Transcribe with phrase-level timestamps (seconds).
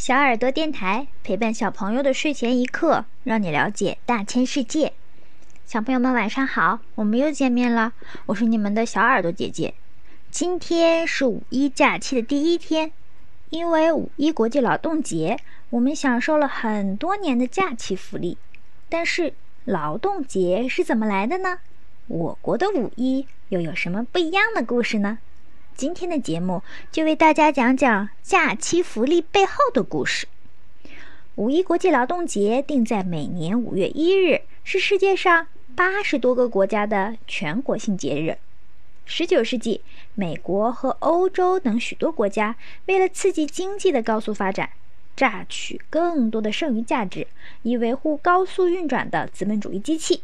[0.00, 4.94] 小耳朵电台陪伴小朋友的睡前一刻，让你了解大千世界。
[5.66, 7.92] 小朋友们晚上好，我们又见面了，
[8.24, 9.74] 我是你们的小耳朵姐姐。
[10.30, 12.92] 今天是五一假期的第一天，
[13.50, 18.38] 因为五一国际劳动节，我们享受了很多年的假期福利。
[18.88, 19.34] 但是
[19.66, 21.58] 劳动节是怎么来的呢？
[22.06, 25.18] 我国的五一又有什么不一样的故事呢？
[25.80, 26.62] 今天的节目
[26.92, 30.28] 就为大家讲讲假期福利背后的故事。
[31.36, 38.36] 五一国际劳动节定在每年五月一日，是世界上八十多个国家的全国性节日。
[39.06, 39.80] 十九世纪，
[40.14, 44.68] 美国和欧洲等许多国家为了刺激经济的高速发展，
[45.16, 47.26] 榨取更多的剩余价值，
[47.62, 50.22] 以维护高速运转的资本主义机器。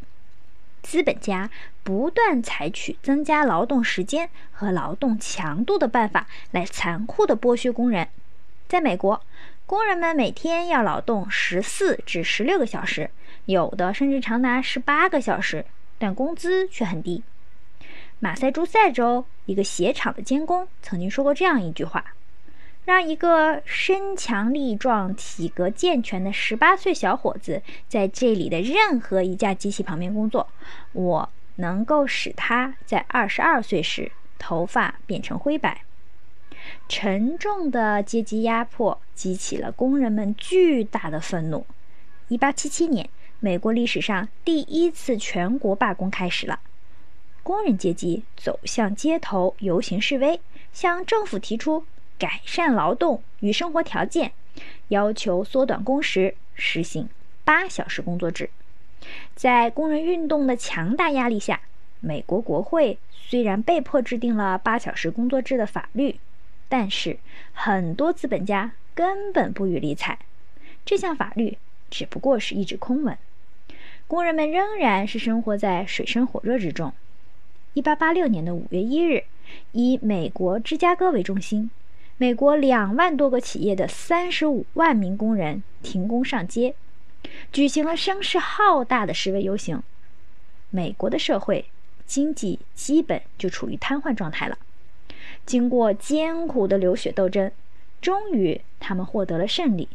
[0.87, 1.51] 资本家
[1.83, 8.07] 不断采取增加劳动时间和劳动强度的办法来残酷地剥削工人。
[8.69, 9.21] 在美国，
[9.67, 13.11] 工人们每天要劳动十四至十六个小时，
[13.47, 15.67] 有的甚至长达十八个小时，
[15.99, 17.25] 但工资却很低。
[18.21, 22.15] 马赛诸塞州一个鞋厂的监工曾经说过这样一句话。
[22.87, 30.47] 让一个身强力壮、体格健全的十八岁小伙子在这里的任何一架机器旁边工作，
[30.93, 35.83] 我能够使他在二十二岁时头发变成灰白。
[36.89, 41.67] 沉重的阶级压迫激起了工人们巨大的愤怒。
[42.29, 43.09] 一八七七年，
[43.41, 46.61] 美国历史上第一次全国罢工开始了，
[47.43, 50.41] 工人阶级走向街头游行示威，
[50.73, 51.85] 向政府提出。
[52.19, 54.33] 改善劳动与生活条件，
[54.89, 57.09] 要求缩短工时，实行
[57.45, 58.51] 八小时工作制。
[59.35, 61.61] 在工人运动的强大压力下，
[62.01, 66.19] 美国国会虽然被迫制定了八小时工作制的法律，
[66.69, 67.19] 但是
[67.53, 70.19] 很多资本家根本不予理睬。
[70.85, 71.59] 这项法律
[71.91, 73.17] 只不过是一纸空文，
[74.07, 76.93] 工人们仍然是生活在水深火热之中。
[77.75, 79.25] 一八八六年的五月一日，
[79.73, 81.71] 以美国芝加哥为中心。
[82.19, 86.75] 美国两万多个企业的三十五万名工人停工上街，
[87.53, 89.83] 举行了声势浩大的示威游行。
[90.71, 91.67] 美国的社会
[92.07, 94.57] 经济基本就处于瘫痪状态了。
[95.45, 97.53] 经过艰苦的流血斗争，
[98.01, 99.89] 终于他们获得了胜利。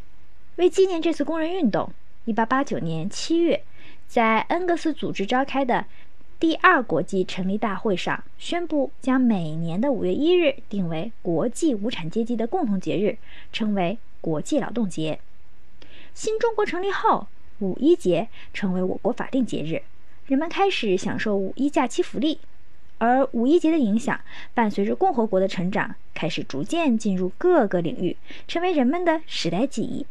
[0.56, 1.92] 为纪念这次工人运动
[2.26, 3.64] ，1889年7月，
[4.06, 5.86] 在恩格斯组织召开的。
[6.42, 13.16] 第二国际成立大会上宣布，将每年的五月一日定为国际无产阶级的共同节日，
[13.52, 15.20] 称为国际劳动节。
[16.14, 17.28] 新中国成立后，
[17.60, 19.82] 五一节成为我国法定节日，
[20.26, 22.40] 人们开始享受五一假期福利。
[22.98, 24.20] 而五一节的影响，
[24.52, 28.16] 伴随着共和国的成长，开始逐渐进入各个领域，
[28.48, 30.04] 成为人们的时代记忆。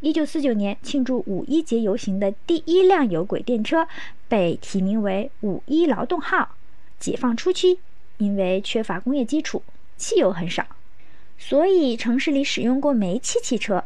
[0.00, 3.88] 一九四九年庆祝五一节游行的第一辆有轨电车
[4.28, 6.54] 被提名为“五一劳动号”。
[7.00, 7.80] 解放初期，
[8.18, 9.60] 因为缺乏工业基础，
[9.96, 10.64] 汽油很少，
[11.36, 13.82] 所以城市里使用过煤气汽车。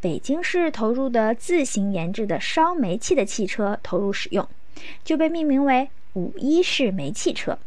[0.00, 4.48] 北京市投入的自行研制的烧煤气的汽车投入使用，
[5.02, 7.58] 就被命名为“五一式煤汽车”。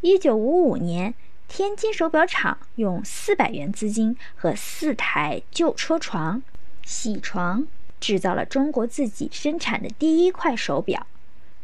[0.00, 1.12] 一九五五年，
[1.48, 6.42] 天津手表厂用四百元资金和四台旧车床。
[6.84, 7.66] 铣床
[8.00, 11.06] 制造了中国自己生产的第一块手表。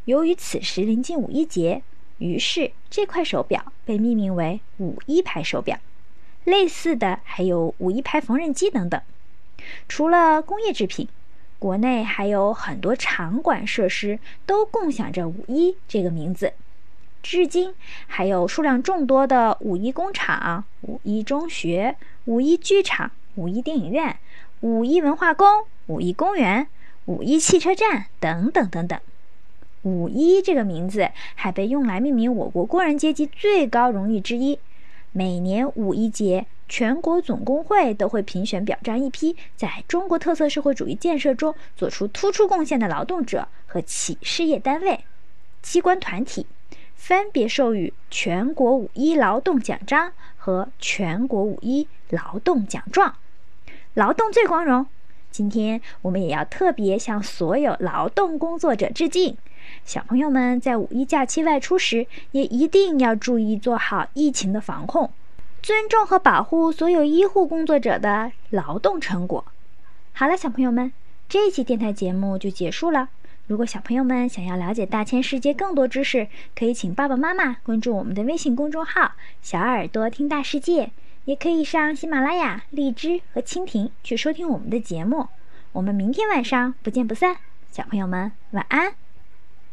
[0.05, 1.83] 由于此时临近五一节，
[2.19, 5.79] 于是这块手表被命名为“五一牌手表”。
[6.45, 9.01] 类似的还有“五一牌缝纫机”等等。
[9.89, 11.09] 除了工业制品，
[11.59, 16.53] 国内还有很多场馆设施都共享着“五一”这个名字。
[17.23, 17.75] 至今
[18.07, 21.97] 还有数量众多的五一工厂、五一中学、
[22.27, 24.17] 五一剧场、五一电影院。
[24.61, 25.47] 五一文化宫、
[25.87, 26.67] 五一公园、
[27.05, 28.99] 五一汽车站等等等等。
[29.83, 34.59] 五一这个名字还被用来命名我国工人阶级最高荣誉之一。
[35.13, 45.05] 每年五一节，全国总工会都会评选表彰一批在中国特色社会主义建设中做出突出贡献的劳动者和企事业单位、
[45.63, 46.47] 机关团体，
[46.97, 53.15] 分别授予全国五一劳动奖章和全国五一劳动奖状。
[53.97, 54.85] 劳动最光荣，
[55.31, 59.39] 今天我们也要特别向所有劳动工作者致敬。
[59.87, 65.11] 小朋友们在五一假期外出时，也一定要注意做好疫情的防控，
[65.63, 69.43] 尊重和保护所有医护工作者的劳动成果。
[70.13, 70.93] 好了，小朋友们，
[71.27, 73.09] 这一期电台节目就结束了。
[73.47, 80.91] 如果小朋友们想要了解大千世界更多知识，可以请爸爸妈妈关注我们的微信公众号“小耳朵听大世界”。
[81.27, 85.29] 也可以上喜马拉雅、荔枝和蜻蜓去收听我们的节目。
[85.73, 87.37] 我们明天晚上不见不散，
[87.71, 89.06] 小朋友们晚安。